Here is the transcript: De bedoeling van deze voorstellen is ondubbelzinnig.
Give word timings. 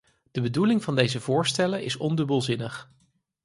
De 0.31 0.41
bedoeling 0.41 0.83
van 0.83 0.95
deze 0.95 1.19
voorstellen 1.19 1.83
is 1.83 1.97
ondubbelzinnig. 1.97 2.91